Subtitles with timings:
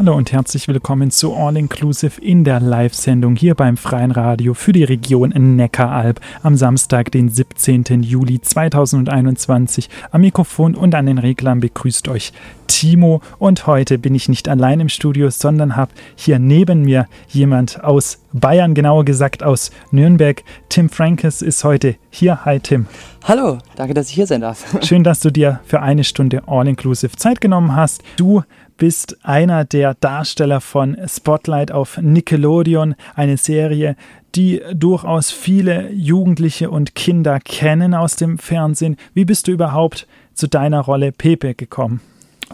[0.00, 4.72] Hallo und herzlich willkommen zu All Inclusive in der Live-Sendung hier beim Freien Radio für
[4.72, 8.02] die Region Neckaralb am Samstag, den 17.
[8.02, 9.90] Juli 2021.
[10.10, 12.32] Am Mikrofon und an den Reglern begrüßt euch
[12.66, 17.84] Timo und heute bin ich nicht allein im Studio, sondern habe hier neben mir jemand
[17.84, 20.42] aus Bayern, genauer gesagt aus Nürnberg.
[20.70, 22.46] Tim Frankes ist heute hier.
[22.46, 22.86] Hi Tim.
[23.24, 24.64] Hallo, danke, dass ich hier sein darf.
[24.84, 28.02] Schön, dass du dir für eine Stunde All-Inclusive Zeit genommen hast.
[28.16, 28.42] Du
[28.78, 33.94] bist einer der Darsteller von Spotlight auf Nickelodeon, eine Serie,
[34.34, 38.96] die durchaus viele Jugendliche und Kinder kennen aus dem Fernsehen.
[39.12, 42.00] Wie bist du überhaupt zu deiner Rolle Pepe gekommen?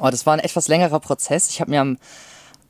[0.00, 1.48] Oh, das war ein etwas längerer Prozess.
[1.50, 1.96] Ich habe mir am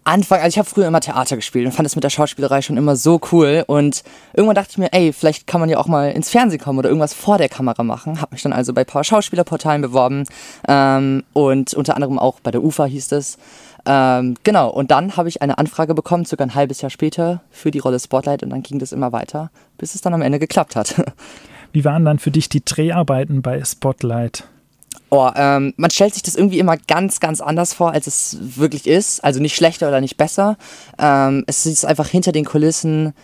[0.07, 2.77] Anfang, also ich habe früher immer Theater gespielt und fand das mit der Schauspielerei schon
[2.77, 3.65] immer so cool.
[3.67, 6.79] Und irgendwann dachte ich mir, ey, vielleicht kann man ja auch mal ins Fernsehen kommen
[6.79, 8.21] oder irgendwas vor der Kamera machen.
[8.21, 10.25] Habe mich dann also bei ein paar Schauspielerportalen beworben
[10.69, 13.37] ähm, und unter anderem auch bei der UFA hieß es.
[13.85, 17.73] Ähm, genau, und dann habe ich eine Anfrage bekommen, circa ein halbes Jahr später, für
[17.73, 20.77] die Rolle Spotlight und dann ging das immer weiter, bis es dann am Ende geklappt
[20.77, 21.03] hat.
[21.73, 24.45] Wie waren dann für dich die Dreharbeiten bei Spotlight?
[25.11, 28.87] Oh, ähm, man stellt sich das irgendwie immer ganz, ganz anders vor, als es wirklich
[28.87, 29.23] ist.
[29.25, 30.57] Also nicht schlechter oder nicht besser.
[30.99, 33.15] Ähm, es ist einfach hinter den Kulissen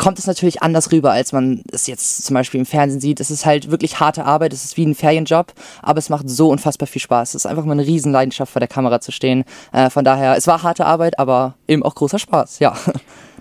[0.00, 3.20] kommt es natürlich anders rüber, als man es jetzt zum Beispiel im Fernsehen sieht.
[3.20, 6.48] Es ist halt wirklich harte Arbeit, es ist wie ein Ferienjob, aber es macht so
[6.48, 7.30] unfassbar viel Spaß.
[7.30, 9.44] Es ist einfach mal eine Riesenleidenschaft vor der Kamera zu stehen.
[9.72, 12.74] Äh, von daher, es war harte Arbeit, aber eben auch großer Spaß, ja.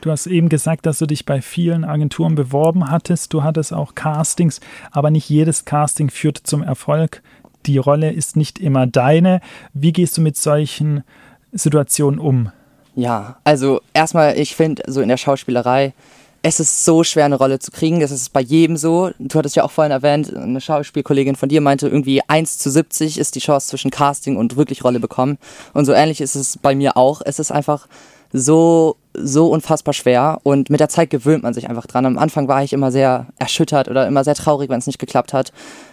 [0.02, 3.34] Du hast eben gesagt, dass du dich bei vielen Agenturen beworben hattest.
[3.34, 7.22] Du hattest auch Castings, aber nicht jedes Casting führt zum Erfolg
[7.66, 9.42] die Rolle ist nicht immer deine.
[9.74, 11.04] Wie gehst du mit solchen
[11.52, 12.52] Situationen um?
[12.96, 15.94] Ja, also erstmal, ich finde, so in der Schauspielerei,
[16.42, 18.00] es ist so schwer, eine Rolle zu kriegen.
[18.00, 19.12] Das ist bei jedem so.
[19.20, 23.18] Du hattest ja auch vorhin erwähnt, eine Schauspielkollegin von dir meinte, irgendwie 1 zu 70
[23.18, 25.38] ist die Chance zwischen Casting und wirklich Rolle bekommen.
[25.74, 27.22] Und so ähnlich ist es bei mir auch.
[27.26, 27.88] Es ist einfach
[28.32, 32.06] so, so unfassbar schwer und mit der Zeit gewöhnt man sich einfach dran.
[32.06, 35.34] Am Anfang war ich immer sehr erschüttert oder immer sehr traurig, wenn es nicht geklappt
[35.34, 35.52] hat.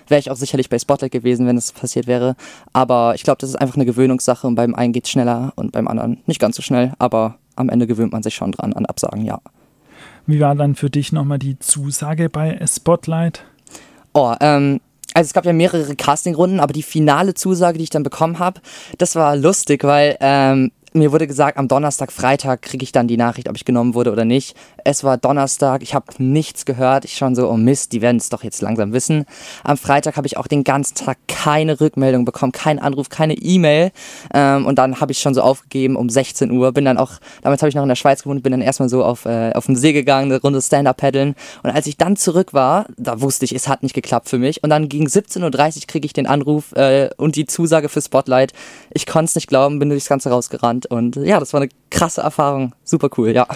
[0.08, 2.36] Wäre ich auch sicherlich bei Spotlight gewesen, wenn es passiert wäre.
[2.72, 5.72] Aber ich glaube, das ist einfach eine Gewöhnungssache und beim einen geht es schneller und
[5.72, 6.92] beim anderen nicht ganz so schnell.
[6.98, 9.40] Aber am Ende gewöhnt man sich schon dran an Absagen, ja.
[10.26, 13.44] Wie war dann für dich nochmal die Zusage bei Spotlight?
[14.12, 14.80] Oh, ähm,
[15.14, 18.60] also es gab ja mehrere Castingrunden, aber die finale Zusage, die ich dann bekommen habe,
[18.98, 23.16] das war lustig, weil ähm, mir wurde gesagt, am Donnerstag, Freitag kriege ich dann die
[23.16, 24.56] Nachricht, ob ich genommen wurde oder nicht.
[24.84, 27.04] Es war Donnerstag, ich habe nichts gehört.
[27.04, 29.26] Ich schon so, oh Mist, die werden es doch jetzt langsam wissen.
[29.64, 33.92] Am Freitag habe ich auch den ganzen Tag keine Rückmeldung bekommen, keinen Anruf, keine E-Mail.
[34.32, 36.72] Ähm, und dann habe ich schon so aufgegeben um 16 Uhr.
[36.72, 39.04] Bin dann auch, damals habe ich noch in der Schweiz gewohnt, bin dann erstmal so
[39.04, 41.34] auf, äh, auf den See gegangen, eine Runde Stand-Up-Paddeln.
[41.62, 44.62] Und als ich dann zurück war, da wusste ich, es hat nicht geklappt für mich.
[44.62, 48.52] Und dann gegen 17.30 Uhr kriege ich den Anruf äh, und die Zusage für Spotlight.
[48.92, 52.20] Ich konnte es nicht glauben, bin durchs Ganze rausgerannt und ja, das war eine krasse
[52.20, 52.74] Erfahrung.
[52.84, 53.46] Super cool, ja.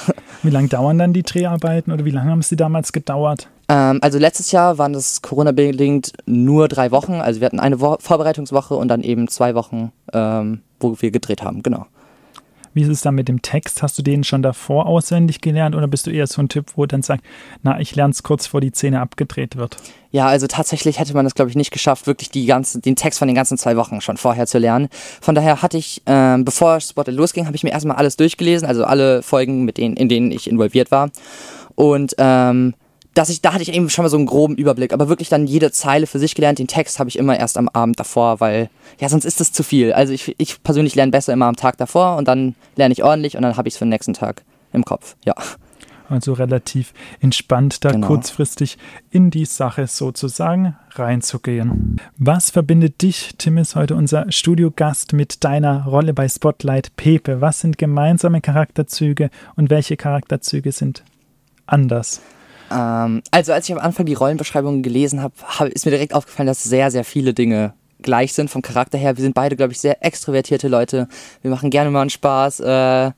[0.43, 3.49] Wie lange dauern dann die Dreharbeiten oder wie lange haben sie damals gedauert?
[3.69, 7.15] Ähm, also letztes Jahr waren das Corona-bedingt nur drei Wochen.
[7.15, 11.43] Also wir hatten eine Wo Vorbereitungswoche und dann eben zwei Wochen, ähm, wo wir gedreht
[11.43, 11.87] haben, genau.
[12.73, 13.83] Wie ist es dann mit dem Text?
[13.83, 16.87] Hast du den schon davor auswendig gelernt oder bist du eher so ein Typ, wo
[16.87, 17.25] dann sagt,
[17.63, 19.77] na, ich lerne es kurz vor die Szene abgedreht wird?
[20.13, 23.19] Ja, also tatsächlich hätte man das, glaube ich, nicht geschafft, wirklich die ganze, den Text
[23.19, 24.89] von den ganzen zwei Wochen schon vorher zu lernen.
[25.21, 28.85] Von daher hatte ich, ähm, bevor Spotlight losging, habe ich mir erstmal alles durchgelesen, also
[28.85, 31.11] alle Folgen, mit denen, in denen ich involviert war.
[31.75, 32.75] Und ähm,
[33.15, 35.47] dass ich, da hatte ich eben schon mal so einen groben Überblick, aber wirklich dann
[35.47, 36.59] jede Zeile für sich gelernt.
[36.59, 39.63] Den Text habe ich immer erst am Abend davor, weil, ja, sonst ist das zu
[39.63, 39.93] viel.
[39.93, 43.37] Also ich, ich persönlich lerne besser immer am Tag davor und dann lerne ich ordentlich
[43.37, 45.35] und dann habe ich es für den nächsten Tag im Kopf, ja.
[46.09, 48.09] Also relativ entspannt da genau.
[48.09, 48.79] kurzfristig
[49.11, 52.01] in die Sache sozusagen reinzugehen.
[52.19, 57.41] Was verbindet dich, Tim ist heute unser Studiogast, mit deiner Rolle bei Spotlight Pepe?
[57.41, 61.05] Was sind gemeinsame Charakterzüge und welche Charakterzüge sind
[61.67, 62.21] anders?
[62.71, 66.47] Ähm, also als ich am Anfang die Rollenbeschreibungen gelesen habe, hab, ist mir direkt aufgefallen,
[66.47, 69.17] dass sehr, sehr viele Dinge gleich sind vom Charakter her.
[69.17, 71.09] Wir sind beide, glaube ich, sehr extrovertierte Leute.
[71.43, 72.61] Wir machen gerne mal einen Spaß.
[72.61, 73.11] Äh,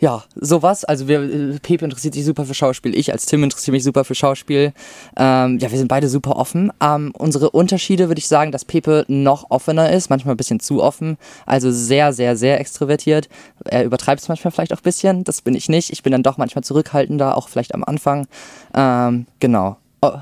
[0.00, 0.84] ja, sowas.
[0.86, 2.96] Also wir, äh, Pepe interessiert sich super für Schauspiel.
[2.96, 4.72] Ich als Tim interessiere mich super für Schauspiel.
[5.16, 6.72] Ähm, ja, wir sind beide super offen.
[6.82, 10.82] Ähm, unsere Unterschiede würde ich sagen, dass Pepe noch offener ist, manchmal ein bisschen zu
[10.82, 11.18] offen.
[11.44, 13.28] Also sehr, sehr, sehr extrovertiert.
[13.66, 15.22] Er übertreibt es manchmal vielleicht auch ein bisschen.
[15.24, 15.90] Das bin ich nicht.
[15.90, 18.26] Ich bin dann doch manchmal zurückhaltender, auch vielleicht am Anfang.
[18.74, 19.76] Ähm, genau.
[20.00, 20.12] Oh,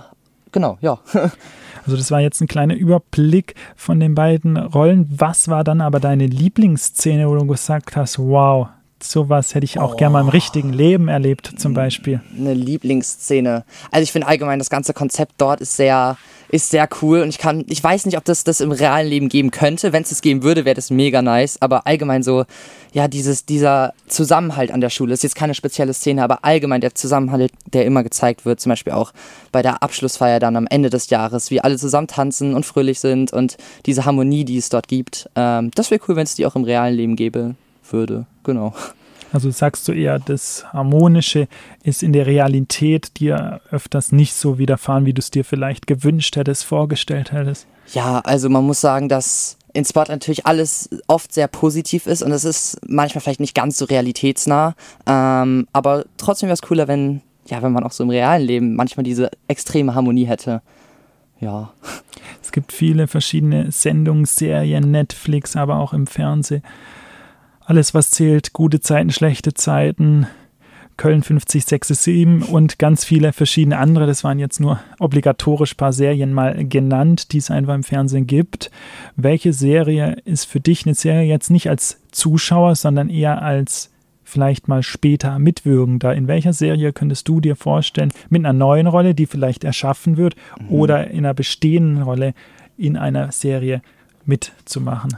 [0.50, 0.98] genau, ja.
[1.86, 5.08] Also das war jetzt ein kleiner Überblick von den beiden Rollen.
[5.10, 8.68] Was war dann aber deine Lieblingsszene, wo du gesagt hast, wow,
[9.02, 9.96] sowas hätte ich auch oh.
[9.96, 12.20] gerne mal im richtigen Leben erlebt, zum Beispiel?
[12.36, 13.64] Eine Lieblingsszene.
[13.90, 16.16] Also ich finde allgemein, das ganze Konzept dort ist sehr,
[16.48, 19.28] ist sehr cool und ich kann, ich weiß nicht, ob das das im realen Leben
[19.28, 19.92] geben könnte.
[19.92, 21.60] Wenn es das geben würde, wäre das mega nice.
[21.60, 22.44] Aber allgemein so,
[22.92, 26.94] ja, dieses, dieser Zusammenhalt an der Schule ist jetzt keine spezielle Szene, aber allgemein der
[26.94, 29.12] Zusammenhalt, der immer gezeigt wird, zum Beispiel auch
[29.52, 33.32] bei der Abschlussfeier dann am Ende des Jahres, wie alle zusammen tanzen und fröhlich sind
[33.32, 33.56] und
[33.86, 35.28] diese Harmonie, die es dort gibt.
[35.36, 37.54] Ähm, das wäre cool, wenn es die auch im realen Leben gäbe,
[37.92, 38.26] würde.
[38.44, 38.74] Genau.
[39.32, 41.48] Also sagst du eher, das Harmonische
[41.82, 46.36] ist in der Realität dir öfters nicht so widerfahren, wie du es dir vielleicht gewünscht
[46.36, 47.66] hättest, vorgestellt hättest?
[47.92, 52.32] Ja, also man muss sagen, dass in Spot natürlich alles oft sehr positiv ist und
[52.32, 54.74] es ist manchmal vielleicht nicht ganz so realitätsnah.
[55.06, 58.76] Ähm, aber trotzdem wäre es cooler, wenn, ja, wenn man auch so im realen Leben
[58.76, 60.62] manchmal diese extreme Harmonie hätte.
[61.38, 61.72] Ja.
[62.42, 66.62] Es gibt viele verschiedene Sendungen, Serien, Netflix, aber auch im Fernsehen
[67.68, 70.26] alles, was zählt, gute Zeiten, schlechte Zeiten,
[70.96, 74.06] Köln 5067 und ganz viele verschiedene andere.
[74.06, 78.26] Das waren jetzt nur obligatorisch ein paar Serien mal genannt, die es einfach im Fernsehen
[78.26, 78.70] gibt.
[79.16, 83.90] Welche Serie ist für dich eine Serie jetzt nicht als Zuschauer, sondern eher als
[84.24, 86.14] vielleicht mal später Mitwirkender?
[86.14, 90.36] In welcher Serie könntest du dir vorstellen, mit einer neuen Rolle, die vielleicht erschaffen wird,
[90.58, 90.70] mhm.
[90.70, 92.32] oder in einer bestehenden Rolle
[92.78, 93.82] in einer Serie
[94.24, 95.10] mitzumachen?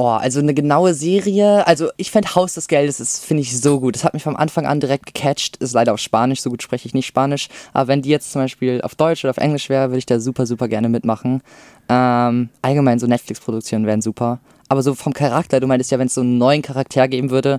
[0.00, 1.66] Oh, also eine genaue Serie.
[1.66, 3.96] Also ich fände Haus des Geldes, das finde ich so gut.
[3.96, 5.56] Das hat mich vom Anfang an direkt gecatcht.
[5.56, 7.48] Ist leider auf Spanisch, so gut spreche ich nicht Spanisch.
[7.72, 10.20] Aber wenn die jetzt zum Beispiel auf Deutsch oder auf Englisch wäre, würde ich da
[10.20, 11.42] super, super gerne mitmachen.
[11.88, 14.38] Ähm, allgemein so Netflix-Produktionen wären super.
[14.68, 17.58] Aber so vom Charakter, du meintest ja, wenn es so einen neuen Charakter geben würde,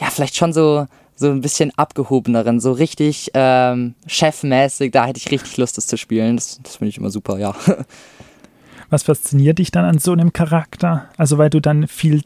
[0.00, 5.30] ja, vielleicht schon so, so ein bisschen abgehobeneren, so richtig ähm, chefmäßig, da hätte ich
[5.30, 6.34] richtig Lust, das zu spielen.
[6.34, 7.54] Das, das finde ich immer super, ja.
[8.90, 11.08] Was fasziniert dich dann an so einem Charakter?
[11.16, 12.22] Also weil du dann viel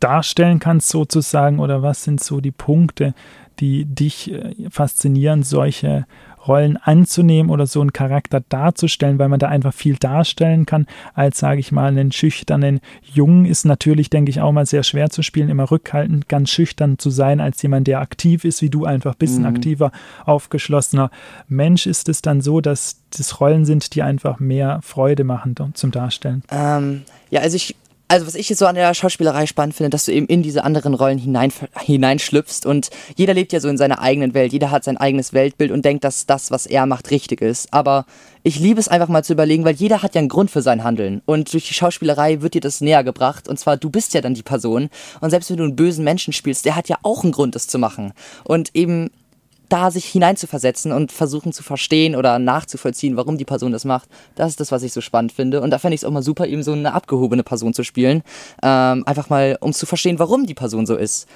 [0.00, 3.14] darstellen kannst sozusagen oder was sind so die Punkte,
[3.60, 6.06] die dich äh, faszinieren, solche
[6.46, 11.38] Rollen anzunehmen oder so einen Charakter darzustellen, weil man da einfach viel darstellen kann, als,
[11.38, 15.22] sage ich mal, einen schüchternen Jungen ist natürlich, denke ich, auch mal sehr schwer zu
[15.22, 19.14] spielen, immer rückhaltend, ganz schüchtern zu sein, als jemand, der aktiv ist, wie du einfach
[19.14, 19.56] bist, ein mhm.
[19.56, 19.92] aktiver,
[20.24, 21.10] aufgeschlossener
[21.48, 21.86] Mensch.
[21.86, 26.42] Ist es dann so, dass das Rollen sind, die einfach mehr Freude machen zum Darstellen?
[26.50, 27.76] Ähm, ja, also ich
[28.08, 30.64] also was ich jetzt so an der Schauspielerei spannend finde, dass du eben in diese
[30.64, 34.84] anderen Rollen hinein, hineinschlüpfst und jeder lebt ja so in seiner eigenen Welt, jeder hat
[34.84, 37.72] sein eigenes Weltbild und denkt, dass das, was er macht, richtig ist.
[37.72, 38.06] Aber
[38.42, 40.84] ich liebe es einfach mal zu überlegen, weil jeder hat ja einen Grund für sein
[40.84, 41.20] Handeln.
[41.26, 43.46] Und durch die Schauspielerei wird dir das näher gebracht.
[43.46, 44.88] Und zwar du bist ja dann die Person.
[45.20, 47.66] Und selbst wenn du einen bösen Menschen spielst, der hat ja auch einen Grund, das
[47.66, 48.12] zu machen.
[48.44, 49.10] Und eben
[49.68, 54.50] da sich hineinzuversetzen und versuchen zu verstehen oder nachzuvollziehen, warum die Person das macht, das
[54.50, 55.60] ist das, was ich so spannend finde.
[55.60, 58.22] Und da fände ich es auch mal super, eben so eine abgehobene Person zu spielen.
[58.62, 61.28] Ähm, einfach mal, um zu verstehen, warum die Person so ist.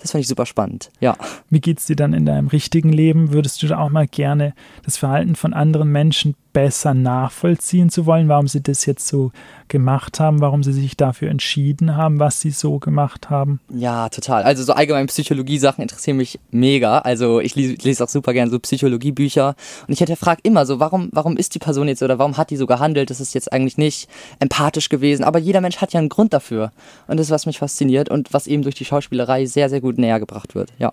[0.00, 1.14] Das fand ich super spannend, ja.
[1.50, 3.32] Wie geht's dir dann in deinem richtigen Leben?
[3.32, 8.28] Würdest du da auch mal gerne das Verhalten von anderen Menschen besser nachvollziehen zu wollen,
[8.28, 9.32] warum sie das jetzt so
[9.68, 13.60] gemacht haben, warum sie sich dafür entschieden haben, was sie so gemacht haben?
[13.72, 14.42] Ja, total.
[14.42, 16.98] Also so allgemein Psychologie-Sachen interessieren mich mega.
[16.98, 19.54] Also ich lese auch super gerne so Psychologiebücher
[19.86, 22.50] und ich hätte fragt immer so, warum, warum ist die Person jetzt oder warum hat
[22.50, 23.10] die so gehandelt?
[23.10, 24.08] Das ist jetzt eigentlich nicht
[24.40, 26.72] empathisch gewesen, aber jeder Mensch hat ja einen Grund dafür.
[27.06, 29.98] Und das ist, was mich fasziniert und was eben durch die Schauspielerei sehr, sehr gut
[29.98, 30.72] näher gebracht wird.
[30.78, 30.92] Ja.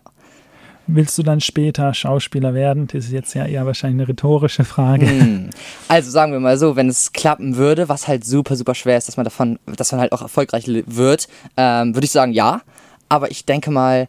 [0.88, 2.88] Willst du dann später Schauspieler werden?
[2.88, 5.08] Das ist jetzt ja eher wahrscheinlich eine rhetorische Frage.
[5.08, 5.50] Hm.
[5.90, 9.08] Also sagen wir mal so, wenn es klappen würde, was halt super, super schwer ist,
[9.08, 12.62] dass man davon, dass man halt auch erfolgreich wird, ähm, würde ich sagen, ja.
[13.10, 14.08] Aber ich denke mal,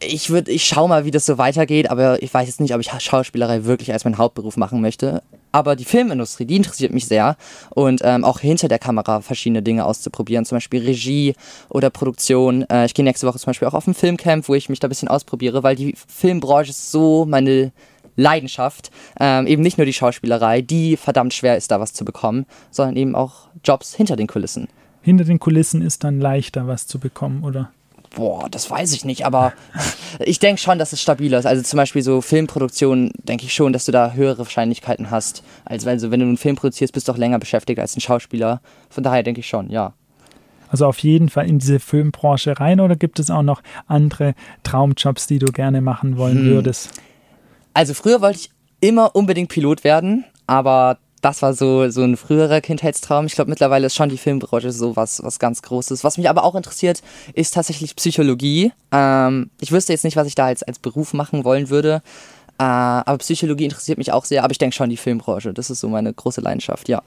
[0.00, 2.80] ich würde, ich schau mal, wie das so weitergeht, aber ich weiß jetzt nicht, ob
[2.80, 5.22] ich Schauspielerei wirklich als meinen Hauptberuf machen möchte.
[5.50, 7.36] Aber die Filmindustrie, die interessiert mich sehr
[7.70, 11.34] und ähm, auch hinter der Kamera verschiedene Dinge auszuprobieren, zum Beispiel Regie
[11.68, 12.68] oder Produktion.
[12.70, 14.86] Äh, ich gehe nächste Woche zum Beispiel auch auf ein Filmcamp, wo ich mich da
[14.86, 17.72] ein bisschen ausprobiere, weil die Filmbranche ist so meine
[18.14, 18.90] Leidenschaft.
[19.18, 22.96] Ähm, eben nicht nur die Schauspielerei, die verdammt schwer ist, da was zu bekommen, sondern
[22.96, 24.68] eben auch Jobs hinter den Kulissen.
[25.02, 27.70] Hinter den Kulissen ist dann leichter, was zu bekommen, oder?
[28.18, 29.52] Boah, das weiß ich nicht, aber
[30.18, 31.46] ich denke schon, dass es stabiler ist.
[31.46, 35.44] Also zum Beispiel so Filmproduktion, denke ich schon, dass du da höhere Wahrscheinlichkeiten hast.
[35.64, 38.60] Als wenn, wenn du einen Film produzierst, bist du auch länger beschäftigt als ein Schauspieler.
[38.90, 39.92] Von daher denke ich schon, ja.
[40.68, 44.34] Also auf jeden Fall in diese Filmbranche rein oder gibt es auch noch andere
[44.64, 46.46] Traumjobs, die du gerne machen wollen hm.
[46.46, 46.90] würdest?
[47.72, 52.60] Also früher wollte ich immer unbedingt Pilot werden, aber das war so, so ein früherer
[52.60, 53.26] Kindheitstraum.
[53.26, 56.04] Ich glaube, mittlerweile ist schon die Filmbranche so was, was ganz Großes.
[56.04, 57.02] Was mich aber auch interessiert,
[57.34, 58.72] ist tatsächlich Psychologie.
[58.92, 62.02] Ähm, ich wüsste jetzt nicht, was ich da als, als Beruf machen wollen würde.
[62.58, 64.44] Äh, aber Psychologie interessiert mich auch sehr.
[64.44, 65.52] Aber ich denke schon die Filmbranche.
[65.52, 67.02] Das ist so meine große Leidenschaft, ja.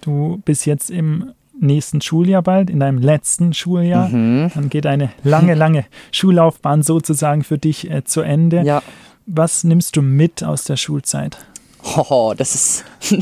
[0.00, 4.08] Du bist jetzt im nächsten Schuljahr bald, in deinem letzten Schuljahr.
[4.08, 4.50] Mhm.
[4.54, 8.62] Dann geht eine lange, lange Schullaufbahn sozusagen für dich äh, zu Ende.
[8.62, 8.82] Ja.
[9.26, 11.38] Was nimmst du mit aus der Schulzeit?
[11.84, 12.84] Oh, das ist,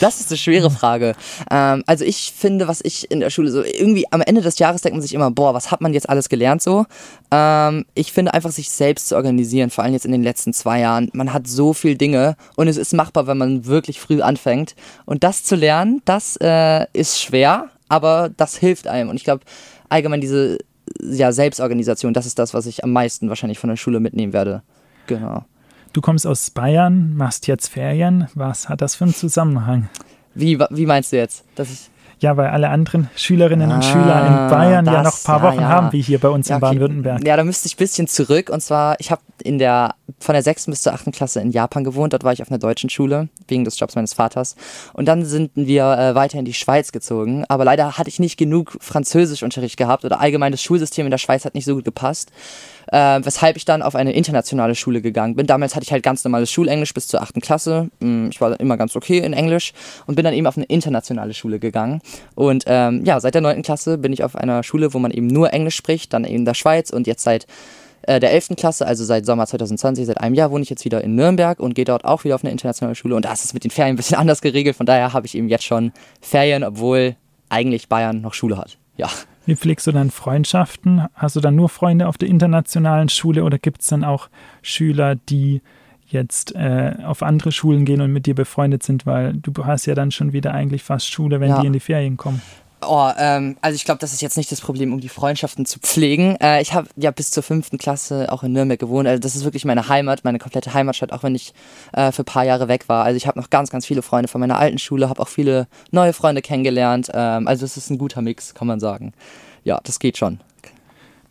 [0.00, 1.14] das ist eine schwere Frage.
[1.50, 4.82] Ähm, also ich finde, was ich in der Schule so irgendwie am Ende des Jahres
[4.82, 6.84] denkt man sich immer, boah, was hat man jetzt alles gelernt so?
[7.30, 10.80] Ähm, ich finde einfach, sich selbst zu organisieren, vor allem jetzt in den letzten zwei
[10.80, 11.10] Jahren.
[11.14, 14.74] Man hat so viel Dinge und es ist machbar, wenn man wirklich früh anfängt.
[15.06, 19.08] Und das zu lernen, das äh, ist schwer, aber das hilft einem.
[19.08, 19.42] Und ich glaube,
[19.88, 20.58] allgemein diese
[21.00, 24.62] ja, Selbstorganisation, das ist das, was ich am meisten wahrscheinlich von der Schule mitnehmen werde.
[25.06, 25.44] Genau.
[25.94, 28.26] Du kommst aus Bayern, machst jetzt Ferien.
[28.34, 29.88] Was hat das für einen Zusammenhang?
[30.34, 31.44] Wie, wie meinst du jetzt?
[31.54, 35.12] Dass ich ja, weil alle anderen Schülerinnen ah, und Schüler in Bayern das, ja noch
[35.12, 35.68] ein paar Wochen ja.
[35.68, 37.24] haben, wie hier bei uns ja, in Baden-Württemberg.
[37.24, 38.50] Ja, da müsste ich ein bisschen zurück.
[38.50, 40.66] Und zwar, ich habe in der von der 6.
[40.66, 41.12] bis zur 8.
[41.12, 42.12] Klasse in Japan gewohnt.
[42.12, 44.56] Dort war ich auf einer deutschen Schule, wegen des Jobs meines Vaters.
[44.94, 47.44] Und dann sind wir äh, weiter in die Schweiz gezogen.
[47.48, 51.44] Aber leider hatte ich nicht genug Französischunterricht gehabt oder allgemein das Schulsystem in der Schweiz
[51.44, 52.32] hat nicht so gut gepasst
[52.94, 55.48] äh, weshalb ich dann auf eine internationale Schule gegangen bin.
[55.48, 57.42] Damals hatte ich halt ganz normales Schulenglisch bis zur 8.
[57.42, 57.90] Klasse.
[57.98, 59.72] Mm, ich war immer ganz okay in Englisch
[60.06, 62.00] und bin dann eben auf eine internationale Schule gegangen.
[62.36, 63.62] Und ähm, ja, seit der 9.
[63.62, 66.44] Klasse bin ich auf einer Schule, wo man eben nur Englisch spricht, dann eben in
[66.44, 67.48] der Schweiz und jetzt seit
[68.02, 68.50] äh, der 11.
[68.56, 71.74] Klasse, also seit Sommer 2020, seit einem Jahr wohne ich jetzt wieder in Nürnberg und
[71.74, 73.16] gehe dort auch wieder auf eine internationale Schule.
[73.16, 74.76] Und da ist es mit den Ferien ein bisschen anders geregelt.
[74.76, 77.16] Von daher habe ich eben jetzt schon Ferien, obwohl
[77.48, 78.78] eigentlich Bayern noch Schule hat.
[78.96, 79.10] Ja.
[79.46, 81.06] Wie pflegst du dann Freundschaften?
[81.14, 84.28] Hast du dann nur Freunde auf der internationalen Schule oder gibt es dann auch
[84.62, 85.60] Schüler, die
[86.06, 89.94] jetzt äh, auf andere Schulen gehen und mit dir befreundet sind, weil du hast ja
[89.94, 91.60] dann schon wieder eigentlich fast Schule, wenn ja.
[91.60, 92.40] die in die Ferien kommen.
[92.88, 95.78] Oh, ähm, also ich glaube, das ist jetzt nicht das Problem, um die Freundschaften zu
[95.78, 96.36] pflegen.
[96.40, 99.08] Äh, ich habe ja bis zur fünften Klasse auch in Nürnberg gewohnt.
[99.08, 101.54] Also das ist wirklich meine Heimat, meine komplette Heimatstadt, auch wenn ich
[101.92, 103.04] äh, für ein paar Jahre weg war.
[103.04, 105.68] Also ich habe noch ganz, ganz viele Freunde von meiner alten Schule, habe auch viele
[105.90, 107.10] neue Freunde kennengelernt.
[107.12, 109.12] Ähm, also es ist ein guter Mix, kann man sagen.
[109.64, 110.40] Ja, das geht schon.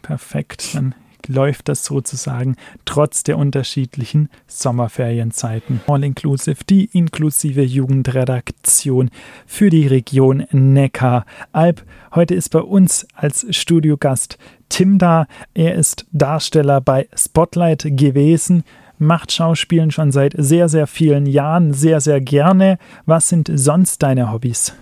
[0.02, 0.76] Perfekt.
[0.76, 0.96] Dann
[1.28, 5.82] läuft das sozusagen trotz der unterschiedlichen Sommerferienzeiten.
[5.88, 9.10] All Inclusive, die inklusive Jugendredaktion
[9.46, 11.84] für die Region Neckar-Alb.
[12.14, 14.38] Heute ist bei uns als Studiogast
[14.70, 15.28] Tim da.
[15.54, 18.64] Er ist Darsteller bei Spotlight gewesen
[19.00, 22.78] macht Schauspielen schon seit sehr, sehr vielen Jahren, sehr, sehr gerne.
[23.06, 24.74] Was sind sonst deine Hobbys?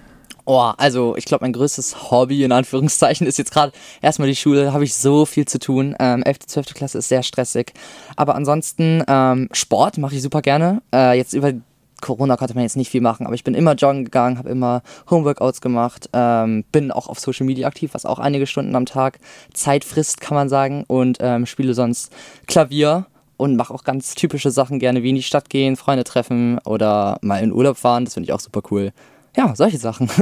[0.45, 3.71] Oh, also ich glaube, mein größtes Hobby in Anführungszeichen ist jetzt gerade
[4.01, 4.65] erstmal die Schule.
[4.65, 5.95] Da habe ich so viel zu tun.
[6.00, 6.74] Ähm, 11., 12.
[6.74, 7.74] Klasse ist sehr stressig.
[8.15, 10.81] Aber ansonsten ähm, Sport mache ich super gerne.
[10.93, 11.53] Äh, jetzt über
[12.01, 14.81] Corona konnte man jetzt nicht viel machen, aber ich bin immer joggen gegangen, habe immer
[15.12, 19.19] Homeworkouts gemacht, ähm, bin auch auf Social Media aktiv, was auch einige Stunden am Tag
[19.53, 22.12] Zeit frisst, kann man sagen, und ähm, spiele sonst
[22.48, 23.05] Klavier
[23.38, 27.19] und mache auch ganz typische Sachen gerne, wie in die Stadt gehen, Freunde treffen oder
[27.21, 28.05] mal in Urlaub fahren.
[28.05, 28.91] Das finde ich auch super cool
[29.35, 30.09] ja, solche Sachen.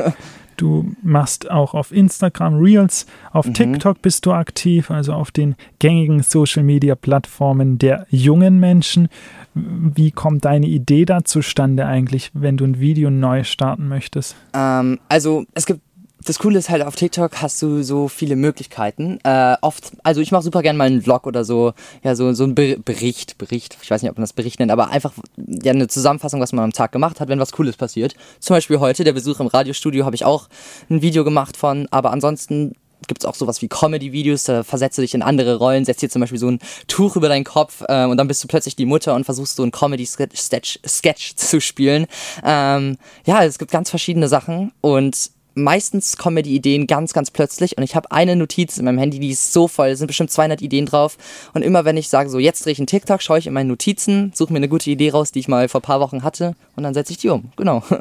[0.59, 3.53] Du machst auch auf Instagram Reels, auf mhm.
[3.53, 9.07] TikTok bist du aktiv, also auf den gängigen Social-Media-Plattformen der jungen Menschen.
[9.53, 14.35] Wie kommt deine Idee da zustande eigentlich, wenn du ein Video neu starten möchtest?
[14.53, 15.79] Ähm, also es gibt
[16.23, 19.19] das Coole ist halt, auf TikTok hast du so viele Möglichkeiten.
[19.23, 21.73] Äh, oft, also ich mache super gerne mal einen Vlog oder so,
[22.03, 24.89] ja, so, so ein Bericht, Bericht, ich weiß nicht, ob man das Bericht nennt, aber
[24.89, 28.15] einfach ja, eine Zusammenfassung, was man am Tag gemacht hat, wenn was Cooles passiert.
[28.39, 30.49] Zum Beispiel heute, der Besuch im Radiostudio, habe ich auch
[30.89, 32.75] ein Video gemacht von, aber ansonsten
[33.07, 36.19] gibt es auch sowas wie Comedy-Videos, da versetze dich in andere Rollen, setzt dir zum
[36.19, 39.15] Beispiel so ein Tuch über deinen Kopf äh, und dann bist du plötzlich die Mutter
[39.15, 42.07] und versuchst so ein Comedy-Sketch Sketch zu spielen.
[42.43, 45.31] Ähm, ja, es gibt ganz verschiedene Sachen und
[45.63, 48.97] meistens kommen mir die Ideen ganz, ganz plötzlich und ich habe eine Notiz in meinem
[48.97, 51.17] Handy, die ist so voll, da sind bestimmt 200 Ideen drauf
[51.53, 53.69] und immer wenn ich sage, so jetzt drehe ich einen TikTok, schaue ich in meine
[53.69, 56.55] Notizen, suche mir eine gute Idee raus, die ich mal vor ein paar Wochen hatte
[56.75, 57.83] und dann setze ich die um, genau.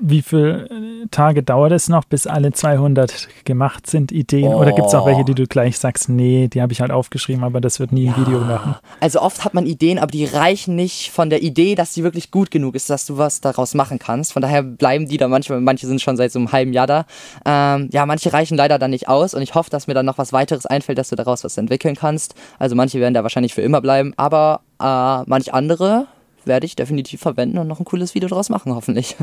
[0.00, 0.68] wie viele
[1.10, 4.48] Tage dauert es noch, bis alle 200 gemacht sind, Ideen?
[4.48, 4.60] Oh.
[4.60, 7.44] Oder gibt es auch welche, die du gleich sagst, nee, die habe ich halt aufgeschrieben,
[7.44, 8.14] aber das wird nie ja.
[8.14, 8.76] ein Video machen?
[9.00, 12.30] Also oft hat man Ideen, aber die reichen nicht von der Idee, dass sie wirklich
[12.30, 14.32] gut genug ist, dass du was daraus machen kannst.
[14.32, 17.06] Von daher bleiben die da manchmal, manche sind schon seit so einem halben Jahr da.
[17.44, 20.18] Ähm, ja, manche reichen leider dann nicht aus und ich hoffe, dass mir dann noch
[20.18, 22.34] was weiteres einfällt, dass du daraus was entwickeln kannst.
[22.58, 26.06] Also manche werden da wahrscheinlich für immer bleiben, aber äh, manch andere
[26.44, 29.16] werde ich definitiv verwenden und noch ein cooles Video draus machen, hoffentlich.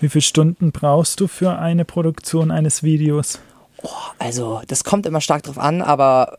[0.00, 3.38] Wie viele Stunden brauchst du für eine Produktion eines Videos?
[3.82, 6.38] Oh, also, das kommt immer stark drauf an, aber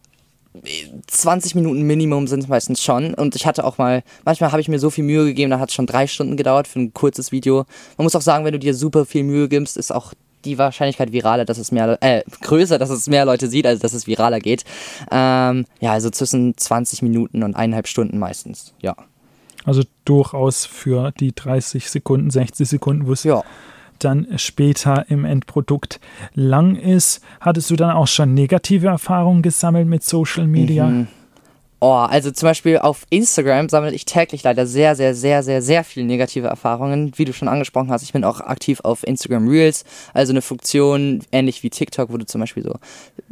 [1.07, 3.13] 20 Minuten Minimum sind es meistens schon.
[3.13, 5.69] Und ich hatte auch mal, manchmal habe ich mir so viel Mühe gegeben, da hat
[5.69, 7.65] es schon drei Stunden gedauert für ein kurzes Video.
[7.97, 10.13] Man muss auch sagen, wenn du dir super viel Mühe gibst, ist auch
[10.45, 13.93] die Wahrscheinlichkeit viraler, dass es mehr, äh, größer, dass es mehr Leute sieht, als dass
[13.93, 14.63] es viraler geht.
[15.11, 18.95] Ähm, ja, also zwischen 20 Minuten und eineinhalb Stunden meistens, ja.
[19.67, 23.43] Also durchaus für die 30 Sekunden, 60 Sekunden, wo es ja.
[23.99, 25.99] dann später im Endprodukt
[26.33, 27.21] lang ist.
[27.41, 30.87] Hattest du dann auch schon negative Erfahrungen gesammelt mit Social Media?
[30.87, 31.07] Mhm.
[31.79, 35.83] Oh, also zum Beispiel auf Instagram sammle ich täglich leider sehr, sehr, sehr, sehr, sehr
[35.83, 37.11] viele negative Erfahrungen.
[37.17, 41.21] Wie du schon angesprochen hast, ich bin auch aktiv auf Instagram Reels, also eine Funktion
[41.31, 42.73] ähnlich wie TikTok, wo du zum Beispiel so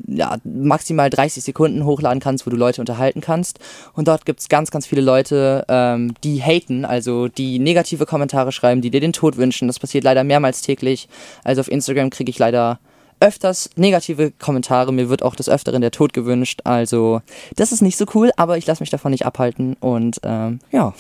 [0.06, 3.58] ja, maximal 30 Sekunden hochladen kannst, wo du Leute unterhalten kannst.
[3.94, 8.52] Und dort gibt es ganz, ganz viele Leute, ähm, die haten, also die negative Kommentare
[8.52, 9.68] schreiben, die dir den Tod wünschen.
[9.68, 11.10] Das passiert leider mehrmals täglich.
[11.44, 12.80] Also auf Instagram kriege ich leider
[13.20, 14.92] öfters negative Kommentare.
[14.94, 16.62] Mir wird auch des Öfteren der Tod gewünscht.
[16.64, 17.22] Also,
[17.56, 19.76] das ist nicht so cool, aber ich lasse mich davon nicht abhalten.
[19.80, 20.94] Und ähm, ja.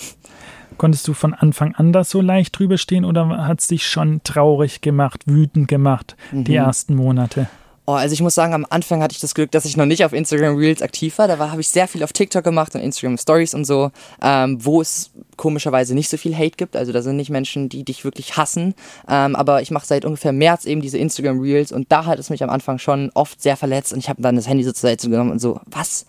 [0.77, 4.21] Konntest du von Anfang an da so leicht drüber stehen oder hat es dich schon
[4.23, 6.43] traurig gemacht, wütend gemacht, mhm.
[6.43, 7.47] die ersten Monate?
[7.87, 10.03] Oh, also ich muss sagen, am Anfang hatte ich das Glück, dass ich noch nicht
[10.03, 11.27] auf Instagram Reels aktiv war.
[11.27, 13.91] Da habe ich sehr viel auf TikTok gemacht und Instagram Stories und so,
[14.23, 16.75] ähm, wo es komischerweise nicht so viel Hate gibt.
[16.75, 18.73] Also da sind nicht Menschen, die dich wirklich hassen.
[19.07, 22.31] Ähm, aber ich mache seit ungefähr März eben diese Instagram Reels und da hat es
[22.31, 24.89] mich am Anfang schon oft sehr verletzt und ich habe dann das Handy so zur
[24.89, 26.07] Seite genommen und so, was?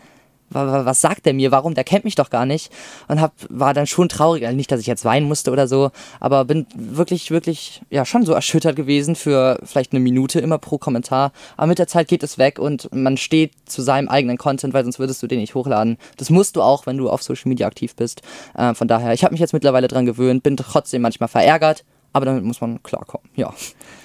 [0.51, 2.71] Was sagt der mir, warum, der kennt mich doch gar nicht.
[3.09, 5.91] Und hab, war dann schon traurig, also nicht, dass ich jetzt weinen musste oder so,
[6.21, 10.79] aber bin wirklich, wirklich, ja, schon so erschüttert gewesen für vielleicht eine Minute immer pro
[10.79, 11.33] Kommentar.
[11.57, 14.85] Aber mit der Zeit geht es weg und man steht zu seinem eigenen Content, weil
[14.85, 15.99] sonst würdest du den nicht hochladen.
[16.17, 18.23] Das musst du auch, wenn du auf Social Media aktiv bist.
[18.55, 21.85] Äh, von daher, ich habe mich jetzt mittlerweile dran gewöhnt, bin trotzdem manchmal verärgert,
[22.17, 23.53] aber damit muss man klarkommen, ja.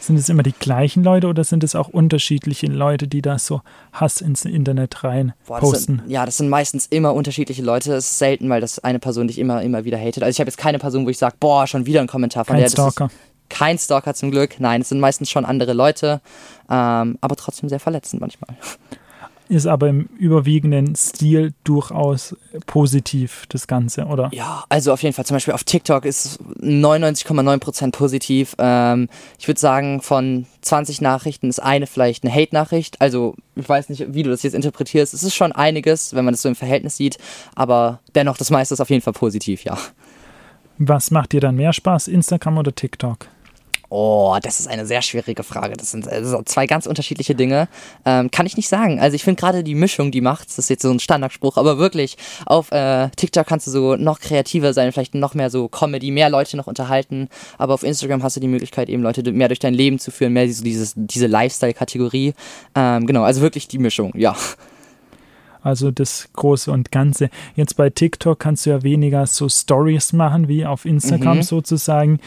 [0.01, 3.62] Sind es immer die gleichen Leute oder sind es auch unterschiedliche Leute, die da so
[3.94, 6.00] Hass ins Internet rein Boah, posten?
[6.00, 7.94] Sind, ja, das sind meistens immer unterschiedliche Leute.
[7.94, 10.24] Es ist selten, weil das eine Person dich immer, immer wieder hatet.
[10.24, 12.56] Also ich habe jetzt keine Person, wo ich sage, boah, schon wieder ein Kommentar von
[12.56, 12.70] Kein der.
[12.70, 13.10] Stalker.
[13.48, 14.60] kein Stalker zum Glück.
[14.60, 16.20] Nein, es sind meistens schon andere Leute,
[16.70, 18.58] ähm, aber trotzdem sehr verletzend manchmal
[19.51, 24.29] ist aber im überwiegenden Stil durchaus positiv, das Ganze, oder?
[24.34, 25.25] Ja, also auf jeden Fall.
[25.25, 28.55] Zum Beispiel auf TikTok ist 99,9% positiv.
[28.60, 33.01] Ähm, ich würde sagen, von 20 Nachrichten ist eine vielleicht eine Hate-Nachricht.
[33.01, 35.13] Also ich weiß nicht, wie du das jetzt interpretierst.
[35.13, 37.17] Es ist schon einiges, wenn man das so im Verhältnis sieht.
[37.53, 39.77] Aber dennoch, das meiste ist auf jeden Fall positiv, ja.
[40.77, 43.27] Was macht dir dann mehr Spaß, Instagram oder TikTok?
[43.93, 45.75] Oh, das ist eine sehr schwierige Frage.
[45.75, 47.67] Das sind also zwei ganz unterschiedliche Dinge.
[48.05, 49.01] Ähm, kann ich nicht sagen.
[49.01, 50.55] Also ich finde gerade die Mischung, die macht's.
[50.55, 54.21] Das ist jetzt so ein Standardspruch, aber wirklich auf äh, TikTok kannst du so noch
[54.21, 57.27] kreativer sein, vielleicht noch mehr so Comedy, mehr Leute noch unterhalten.
[57.57, 60.31] Aber auf Instagram hast du die Möglichkeit, eben Leute mehr durch dein Leben zu führen,
[60.31, 62.34] mehr so dieses, diese Lifestyle-Kategorie.
[62.75, 64.38] Ähm, genau, also wirklich die Mischung, ja
[65.62, 67.30] also das Große und Ganze.
[67.56, 71.43] Jetzt bei TikTok kannst du ja weniger so Stories machen wie auf Instagram mhm.
[71.43, 72.19] sozusagen.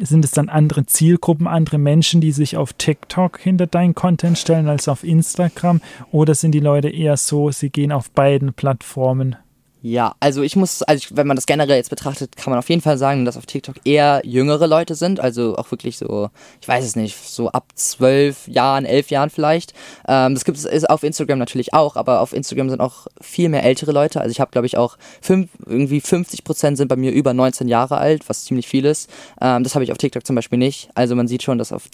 [0.00, 4.68] Sind es dann andere Zielgruppen, andere Menschen, die sich auf TikTok hinter deinen Content stellen
[4.68, 5.80] als auf Instagram?
[6.10, 9.36] Oder sind die Leute eher so, sie gehen auf beiden Plattformen?
[9.82, 12.68] Ja, also ich muss, also ich, wenn man das generell jetzt betrachtet, kann man auf
[12.68, 16.28] jeden Fall sagen, dass auf TikTok eher jüngere Leute sind, also auch wirklich so,
[16.60, 19.72] ich weiß es nicht, so ab zwölf Jahren, elf Jahren vielleicht.
[20.06, 23.64] Ähm, das gibt es auf Instagram natürlich auch, aber auf Instagram sind auch viel mehr
[23.64, 24.20] ältere Leute.
[24.20, 27.66] Also ich habe, glaube ich, auch fünf, irgendwie 50 Prozent sind bei mir über 19
[27.66, 29.08] Jahre alt, was ziemlich viel ist.
[29.40, 30.90] Ähm, das habe ich auf TikTok zum Beispiel nicht.
[30.94, 31.84] Also man sieht schon, dass auf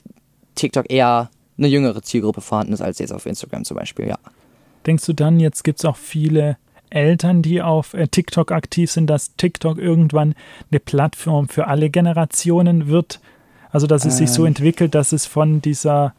[0.56, 4.18] TikTok eher eine jüngere Zielgruppe vorhanden ist als jetzt auf Instagram zum Beispiel, ja.
[4.86, 6.56] Denkst du dann, jetzt gibt es auch viele
[6.90, 10.34] Eltern, die auf äh, TikTok aktiv sind, dass TikTok irgendwann
[10.70, 13.20] eine Plattform für alle Generationen wird.
[13.70, 14.26] Also dass es ähm.
[14.26, 14.48] sich so ähm.
[14.48, 16.14] entwickelt, dass es von dieser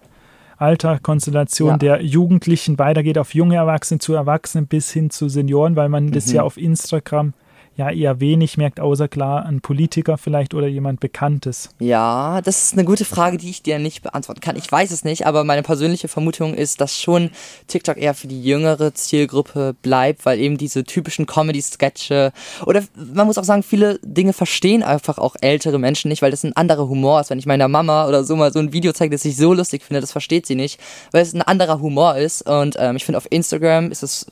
[0.57, 1.77] Alterkonstellation ja.
[1.77, 6.11] der Jugendlichen weitergeht auf junge Erwachsene zu Erwachsenen bis hin zu Senioren, weil man mhm.
[6.11, 7.33] das ja auf Instagram
[7.77, 11.69] ja eher wenig merkt, außer klar ein Politiker vielleicht oder jemand Bekanntes?
[11.79, 14.55] Ja, das ist eine gute Frage, die ich dir nicht beantworten kann.
[14.55, 17.29] Ich weiß es nicht, aber meine persönliche Vermutung ist, dass schon
[17.67, 22.33] TikTok eher für die jüngere Zielgruppe bleibt, weil eben diese typischen Comedy-Sketche
[22.65, 26.43] oder man muss auch sagen, viele Dinge verstehen einfach auch ältere Menschen nicht, weil das
[26.43, 27.29] ein anderer Humor ist.
[27.29, 29.83] Wenn ich meiner Mama oder so mal so ein Video zeige, das ich so lustig
[29.83, 30.79] finde, das versteht sie nicht,
[31.11, 32.41] weil es ein anderer Humor ist.
[32.41, 34.25] Und ähm, ich finde, auf Instagram ist es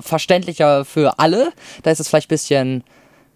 [0.00, 1.52] verständlicher für alle.
[1.82, 2.84] Da ist es vielleicht ein bisschen,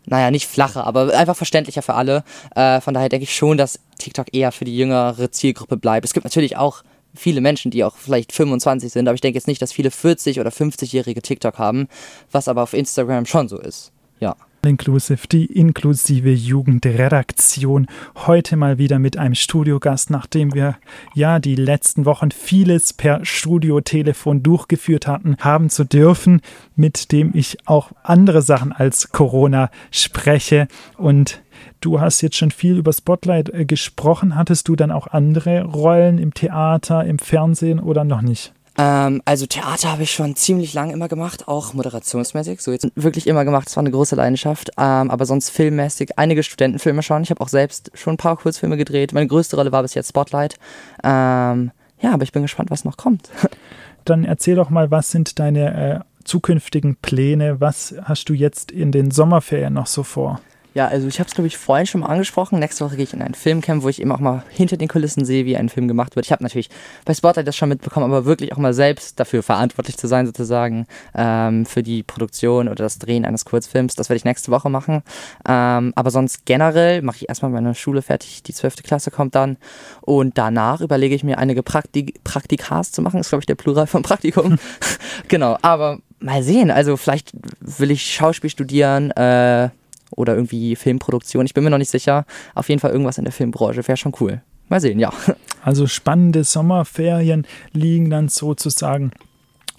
[0.06, 2.24] naja, nicht flacher, aber einfach verständlicher für alle.
[2.54, 6.04] Äh, von daher denke ich schon, dass TikTok eher für die jüngere Zielgruppe bleibt.
[6.04, 6.82] Es gibt natürlich auch
[7.14, 10.40] viele Menschen, die auch vielleicht 25 sind, aber ich denke jetzt nicht, dass viele 40
[10.40, 11.88] oder 50-jährige TikTok haben,
[12.30, 13.92] was aber auf Instagram schon so ist.
[14.20, 14.36] Ja.
[14.64, 17.86] Inclusive, die inklusive Jugendredaktion.
[18.26, 20.76] Heute mal wieder mit einem Studiogast, nachdem wir
[21.14, 26.40] ja die letzten Wochen vieles per Studiotelefon durchgeführt hatten, haben zu dürfen,
[26.74, 30.66] mit dem ich auch andere Sachen als Corona spreche.
[30.96, 31.40] Und
[31.80, 34.34] du hast jetzt schon viel über Spotlight äh, gesprochen.
[34.34, 38.52] Hattest du dann auch andere Rollen im Theater, im Fernsehen oder noch nicht?
[38.78, 42.62] Ähm, also Theater habe ich schon ziemlich lange immer gemacht, auch moderationsmäßig.
[42.62, 43.66] So jetzt wirklich immer gemacht.
[43.66, 44.70] Das war eine große Leidenschaft.
[44.78, 47.22] Ähm, aber sonst filmmäßig einige Studentenfilme schon.
[47.22, 49.12] Ich habe auch selbst schon ein paar Kurzfilme gedreht.
[49.12, 50.54] Meine größte Rolle war bis jetzt Spotlight.
[51.02, 53.28] Ähm, ja, aber ich bin gespannt, was noch kommt.
[54.04, 57.60] Dann erzähl doch mal, was sind deine äh, zukünftigen Pläne?
[57.60, 60.40] Was hast du jetzt in den Sommerferien noch so vor?
[60.78, 62.60] Ja, also ich habe es, glaube ich, vorhin schon mal angesprochen.
[62.60, 65.24] Nächste Woche gehe ich in ein Filmcamp, wo ich eben auch mal hinter den Kulissen
[65.24, 66.24] sehe, wie ein Film gemacht wird.
[66.24, 66.70] Ich habe natürlich
[67.04, 70.86] bei Spotlight das schon mitbekommen, aber wirklich auch mal selbst dafür verantwortlich zu sein, sozusagen,
[71.16, 73.96] ähm, für die Produktion oder das Drehen eines Kurzfilms.
[73.96, 75.02] Das werde ich nächste Woche machen.
[75.48, 78.44] Ähm, aber sonst generell mache ich erstmal meine Schule fertig.
[78.44, 78.84] Die 12.
[78.84, 79.56] Klasse kommt dann.
[80.02, 83.16] Und danach überlege ich mir einige Praktik Praktikas zu machen.
[83.16, 84.60] Das ist, glaube ich, der Plural vom Praktikum.
[85.26, 86.70] genau, aber mal sehen.
[86.70, 89.70] Also vielleicht will ich Schauspiel studieren, äh,
[90.18, 91.46] oder irgendwie Filmproduktion.
[91.46, 92.26] Ich bin mir noch nicht sicher.
[92.54, 94.42] Auf jeden Fall irgendwas in der Filmbranche wäre schon cool.
[94.68, 95.12] Mal sehen, ja.
[95.60, 99.10] Also spannende Sommerferien liegen dann sozusagen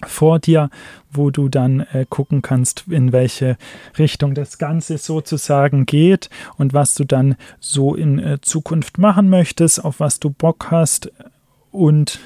[0.06, 0.70] vor dir,
[1.10, 3.56] wo du dann äh, gucken kannst, in welche
[3.98, 9.84] Richtung das Ganze sozusagen geht und was du dann so in äh, Zukunft machen möchtest,
[9.84, 11.10] auf was du Bock hast
[11.72, 12.20] und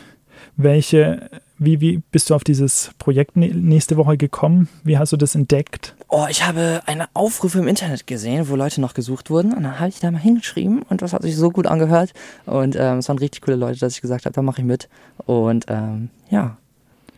[0.56, 4.68] welche wie, wie bist du auf dieses Projekt nächste Woche gekommen?
[4.82, 5.94] Wie hast du das entdeckt?
[6.08, 9.52] Oh, ich habe eine Aufrufe im Internet gesehen, wo Leute noch gesucht wurden.
[9.52, 12.12] Und dann habe ich da mal hingeschrieben und das hat sich so gut angehört.
[12.46, 14.88] Und ähm, es waren richtig coole Leute, dass ich gesagt habe, da mache ich mit.
[15.26, 16.56] Und ähm, ja,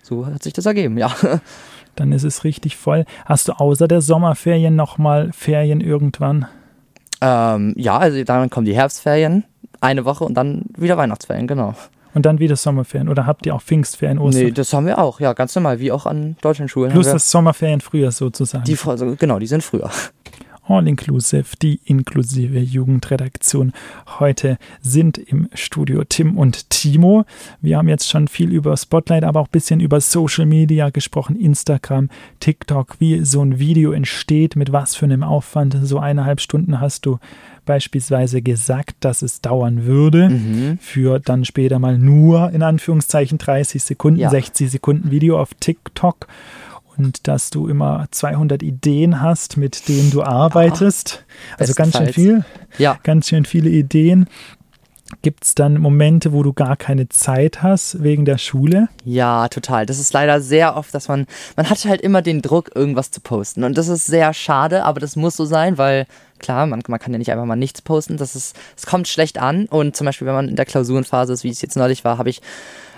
[0.03, 1.15] so hat sich das ergeben, ja.
[1.97, 3.07] Dann ist es richtig voll.
[3.25, 6.47] Hast du außer der Sommerferien nochmal Ferien irgendwann?
[7.23, 9.45] Ähm, ja, also dann kommen die Herbstferien,
[9.81, 11.75] eine Woche und dann wieder Weihnachtsferien, genau
[12.17, 13.11] und dann wieder Sommerferien?
[13.11, 14.45] Oder habt ihr auch Pfingstferien, Ostern?
[14.45, 16.91] Nee, das haben wir auch, ja, ganz normal, wie auch an deutschen Schulen.
[16.91, 18.65] Plus das Sommerferien früher sozusagen.
[18.65, 18.79] Die,
[19.19, 19.91] genau, die sind früher.
[20.69, 23.73] All Inclusive, die inklusive Jugendredaktion.
[24.19, 27.25] Heute sind im Studio Tim und Timo.
[27.61, 31.37] Wir haben jetzt schon viel über Spotlight, aber auch ein bisschen über Social Media gesprochen,
[31.37, 32.09] Instagram,
[32.41, 35.77] TikTok, wie so ein Video entsteht, mit was für einem Aufwand.
[35.83, 37.19] So eineinhalb Stunden hast du
[37.65, 40.79] beispielsweise gesagt, dass es dauern würde, mhm.
[40.81, 44.31] für dann später mal nur in Anführungszeichen 30 Sekunden, ja.
[44.31, 46.27] 60 Sekunden Video auf TikTok
[46.97, 51.25] und dass du immer 200 Ideen hast, mit denen du arbeitest.
[51.51, 52.45] Ja, also ganz schön viel.
[52.79, 52.99] Ja.
[53.03, 54.29] Ganz schön viele Ideen.
[55.23, 58.89] Gibt es dann Momente, wo du gar keine Zeit hast wegen der Schule?
[59.05, 59.87] Ja, total.
[59.87, 63.21] Das ist leider sehr oft, dass man, man hat halt immer den Druck, irgendwas zu
[63.21, 63.63] posten.
[63.63, 66.07] Und das ist sehr schade, aber das muss so sein, weil
[66.41, 68.17] klar, man, man kann ja nicht einfach mal nichts posten.
[68.17, 69.67] Das ist, es kommt schlecht an.
[69.67, 72.31] Und zum Beispiel, wenn man in der Klausurenphase ist, wie es jetzt neulich war, habe
[72.31, 72.43] ich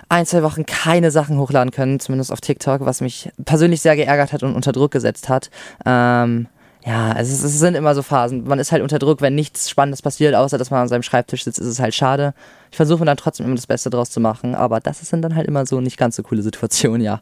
[0.08, 4.32] ein, zwei Wochen keine Sachen hochladen können, zumindest auf TikTok, was mich persönlich sehr geärgert
[4.32, 5.50] hat und unter Druck gesetzt hat.
[5.84, 6.48] Ähm,
[6.86, 8.44] ja, es, ist, es, sind immer so Phasen.
[8.44, 11.44] Man ist halt unter Druck, wenn nichts Spannendes passiert, außer dass man an seinem Schreibtisch
[11.44, 12.32] sitzt, ist es halt schade.
[12.70, 15.46] Ich versuche dann trotzdem immer das Beste draus zu machen, aber das sind dann halt
[15.46, 17.20] immer so nicht ganz so coole Situationen, ja.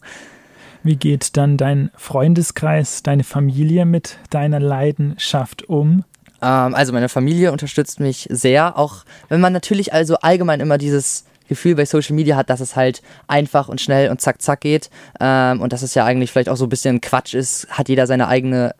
[0.83, 6.05] Wie geht dann dein Freundeskreis, deine Familie mit deiner Leidenschaft um?
[6.41, 11.25] Ähm, also meine Familie unterstützt mich sehr, auch wenn man natürlich also allgemein immer dieses
[11.49, 14.91] Gefühl bei Social Media hat, dass es halt einfach und schnell und zack, zack geht.
[15.21, 18.07] Ähm, und dass es ja eigentlich vielleicht auch so ein bisschen Quatsch ist, hat jeder
[18.07, 18.75] seine eigene,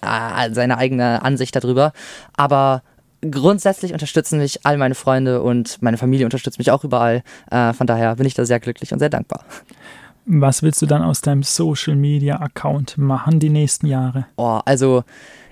[0.00, 1.92] äh, seine eigene Ansicht darüber.
[2.36, 2.82] Aber
[3.30, 7.22] grundsätzlich unterstützen mich all meine Freunde und meine Familie unterstützt mich auch überall.
[7.50, 9.44] Äh, von daher bin ich da sehr glücklich und sehr dankbar.
[10.24, 14.26] Was willst du dann aus deinem Social Media Account machen die nächsten Jahre?
[14.36, 15.02] Oh, also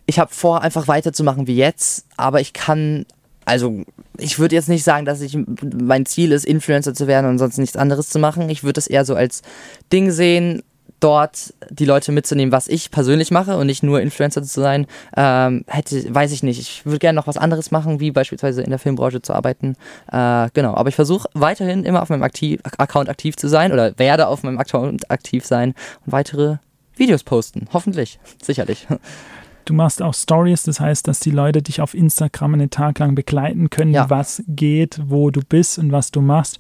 [0.07, 3.05] ich habe vor, einfach weiterzumachen wie jetzt, aber ich kann
[3.45, 3.85] also
[4.21, 7.59] ich würde jetzt nicht sagen, dass ich mein Ziel ist, Influencer zu werden und sonst
[7.59, 8.49] nichts anderes zu machen.
[8.49, 9.43] Ich würde es eher so als
[9.93, 10.63] Ding sehen,
[11.01, 14.87] dort die Leute mitzunehmen, was ich persönlich mache und nicht nur Influencer zu sein.
[15.17, 16.61] Ähm, hätte, weiß ich nicht.
[16.61, 19.77] Ich würde gerne noch was anderes machen, wie beispielsweise in der Filmbranche zu arbeiten.
[20.13, 23.99] Äh, genau, aber ich versuche weiterhin immer auf meinem aktiv Account aktiv zu sein oder
[23.99, 26.57] werde auf meinem Account aktiv sein und weitere
[26.97, 27.67] Videos posten.
[27.73, 28.87] Hoffentlich, sicherlich.
[29.65, 33.15] Du machst auch Stories, das heißt, dass die Leute dich auf Instagram einen Tag lang
[33.15, 34.11] begleiten können, ja.
[34.11, 36.59] was geht, wo du bist und was du machst.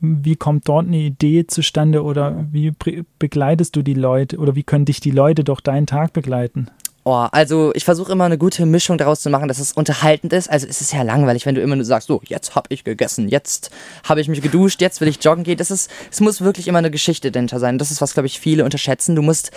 [0.00, 2.72] Wie kommt dort eine Idee zustande oder wie
[3.18, 6.68] begleitest du die Leute oder wie können dich die Leute durch deinen Tag begleiten?
[7.04, 10.48] Oh, also ich versuche immer eine gute Mischung daraus zu machen, dass es unterhaltend ist.
[10.48, 13.28] Also es ist ja langweilig, wenn du immer nur sagst, so, jetzt habe ich gegessen,
[13.28, 13.70] jetzt
[14.04, 15.56] habe ich mich geduscht, jetzt will ich joggen gehen.
[15.56, 17.78] Das ist, es muss wirklich immer eine Geschichte dahinter sein.
[17.78, 19.16] Das ist was, glaube ich, viele unterschätzen.
[19.16, 19.50] Du musst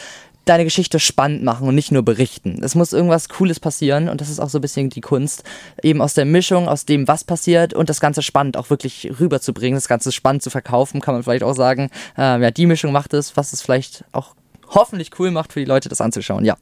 [0.46, 2.64] deine Geschichte spannend machen und nicht nur berichten.
[2.64, 5.44] Es muss irgendwas Cooles passieren und das ist auch so ein bisschen die Kunst,
[5.82, 9.76] eben aus der Mischung, aus dem, was passiert und das Ganze spannend auch wirklich rüberzubringen,
[9.76, 11.90] das Ganze spannend zu verkaufen, kann man vielleicht auch sagen.
[12.18, 14.36] Ähm, ja, die Mischung macht es, was es vielleicht auch
[14.70, 16.56] hoffentlich cool macht für die Leute, das anzuschauen, ja.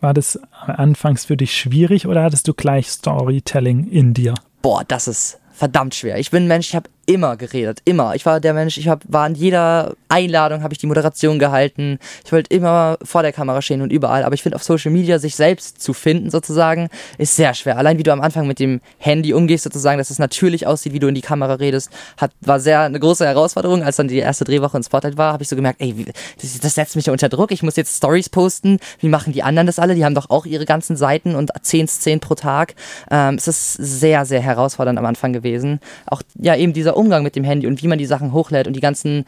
[0.00, 4.34] War das anfangs für dich schwierig oder hattest du gleich Storytelling in dir?
[4.62, 6.18] Boah, das ist verdammt schwer.
[6.18, 8.14] Ich bin ein Mensch, ich habe immer geredet, immer.
[8.14, 11.98] Ich war der Mensch, ich hab, war in jeder Einladung, habe ich die Moderation gehalten.
[12.24, 14.24] Ich wollte immer vor der Kamera stehen und überall.
[14.24, 16.88] Aber ich finde, auf Social Media sich selbst zu finden sozusagen,
[17.18, 17.78] ist sehr schwer.
[17.78, 20.98] Allein wie du am Anfang mit dem Handy umgehst sozusagen, dass es natürlich aussieht, wie
[20.98, 23.82] du in die Kamera redest, hat, war sehr eine große Herausforderung.
[23.82, 26.06] Als dann die erste Drehwoche in Spotlight war, habe ich so gemerkt, ey,
[26.40, 27.52] das, das setzt mich unter Druck.
[27.52, 28.78] Ich muss jetzt Stories posten.
[29.00, 29.94] Wie machen die anderen das alle?
[29.94, 32.74] Die haben doch auch ihre ganzen Seiten und zehn Szenen pro Tag.
[33.10, 35.80] Ähm, es ist sehr, sehr herausfordernd am Anfang gewesen.
[36.06, 38.74] Auch ja eben dieser Umgang mit dem Handy und wie man die Sachen hochlädt und
[38.74, 39.24] die ganzen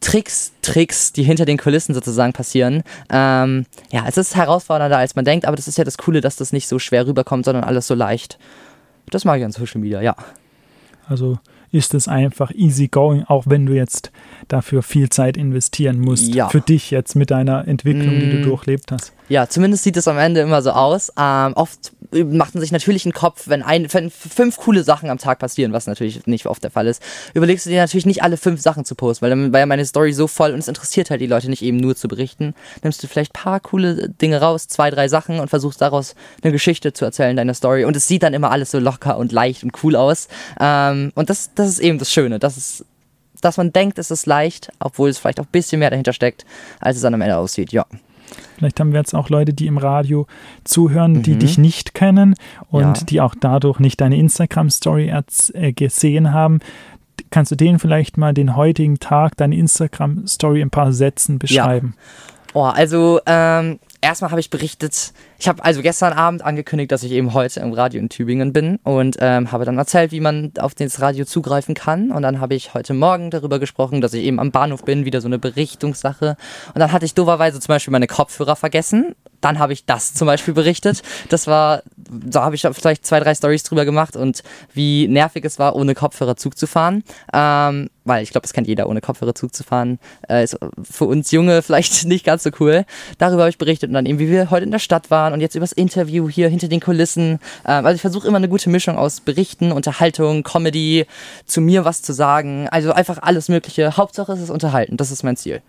[0.00, 2.82] Tricks, Tricks, die hinter den Kulissen sozusagen passieren.
[3.10, 6.36] Ähm, ja, es ist herausfordernder, als man denkt, aber das ist ja das Coole, dass
[6.36, 8.38] das nicht so schwer rüberkommt, sondern alles so leicht.
[9.10, 10.14] Das mag ich an Social Media, ja.
[11.06, 11.38] Also
[11.72, 14.10] ist es einfach easy going, auch wenn du jetzt
[14.48, 16.34] dafür viel Zeit investieren musst.
[16.34, 16.48] Ja.
[16.48, 18.20] Für dich jetzt mit deiner Entwicklung, mm.
[18.20, 18.42] die du mm.
[18.42, 19.12] durchlebt hast.
[19.28, 21.12] Ja, zumindest sieht es am Ende immer so aus.
[21.18, 25.18] Ähm, oft macht man sich natürlich einen Kopf, wenn, ein, wenn fünf coole Sachen am
[25.18, 27.02] Tag passieren, was natürlich nicht oft der Fall ist,
[27.34, 29.84] überlegst du dir natürlich nicht alle fünf Sachen zu posten, weil dann war ja meine
[29.84, 32.54] Story so voll und es interessiert halt die Leute nicht eben nur zu berichten.
[32.82, 36.52] Nimmst du vielleicht ein paar coole Dinge raus, zwei, drei Sachen und versuchst daraus eine
[36.52, 37.84] Geschichte zu erzählen, deine Story.
[37.84, 40.28] Und es sieht dann immer alles so locker und leicht und cool aus.
[40.58, 42.38] Ähm, und das, das ist eben das Schöne.
[42.38, 42.84] Das ist
[43.40, 46.44] dass man denkt, es ist leicht, obwohl es vielleicht auch ein bisschen mehr dahinter steckt,
[46.80, 47.86] als es dann am Ende aussieht, ja.
[48.56, 50.26] Vielleicht haben wir jetzt auch Leute, die im Radio
[50.64, 51.38] zuhören, die mhm.
[51.38, 52.34] dich nicht kennen
[52.70, 53.04] und ja.
[53.04, 55.12] die auch dadurch nicht deine Instagram-Story
[55.54, 56.60] äh, gesehen haben.
[57.30, 61.94] Kannst du denen vielleicht mal den heutigen Tag, deine Instagram-Story in ein paar Sätzen beschreiben?
[61.96, 62.02] Ja.
[62.54, 67.12] Oh, also ähm, erstmal habe ich berichtet, ich habe also gestern Abend angekündigt, dass ich
[67.12, 70.74] eben heute im Radio in Tübingen bin und ähm, habe dann erzählt, wie man auf
[70.74, 72.10] das Radio zugreifen kann.
[72.10, 75.20] Und dann habe ich heute Morgen darüber gesprochen, dass ich eben am Bahnhof bin, wieder
[75.20, 76.36] so eine Berichtungssache.
[76.74, 80.26] Und dann hatte ich doverweise zum Beispiel meine Kopfhörer vergessen dann habe ich das zum
[80.26, 81.02] Beispiel berichtet.
[81.28, 84.42] Das war, da habe ich vielleicht zwei, drei Stories drüber gemacht und
[84.74, 87.04] wie nervig es war, ohne Kopfhörer Zug zu fahren.
[87.32, 89.98] Ähm, weil ich glaube, das kennt jeder, ohne Kopfhörer Zug zu fahren.
[90.28, 92.84] Äh, ist für uns Junge vielleicht nicht ganz so cool.
[93.18, 95.40] Darüber habe ich berichtet und dann eben, wie wir heute in der Stadt waren und
[95.40, 97.38] jetzt übers Interview hier hinter den Kulissen.
[97.66, 101.06] Ähm, also ich versuche immer eine gute Mischung aus Berichten, Unterhaltung, Comedy,
[101.44, 102.68] zu mir was zu sagen.
[102.70, 103.96] Also einfach alles Mögliche.
[103.96, 104.96] Hauptsache es ist unterhalten.
[104.96, 105.62] Das ist mein Ziel.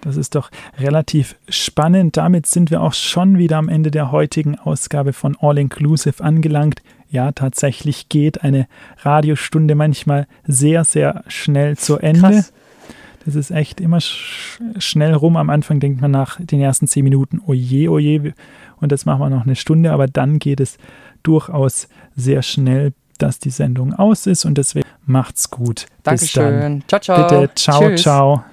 [0.00, 2.16] Das ist doch relativ spannend.
[2.16, 6.82] Damit sind wir auch schon wieder am Ende der heutigen Ausgabe von All Inclusive angelangt.
[7.10, 12.20] Ja, tatsächlich geht eine Radiostunde manchmal sehr, sehr schnell zu Ende.
[12.20, 12.52] Krass.
[13.24, 15.36] Das ist echt immer sch schnell rum.
[15.36, 18.34] Am Anfang denkt man nach den ersten zehn Minuten, oje, oje,
[18.80, 20.78] und jetzt machen wir noch eine Stunde, aber dann geht es
[21.22, 25.86] durchaus sehr schnell, dass die Sendung aus ist und deswegen macht's gut.
[26.04, 26.84] Dankeschön.
[26.86, 27.28] Ciao, ciao.
[27.28, 28.02] Bitte, ciao, Tschüss.
[28.02, 28.44] ciao.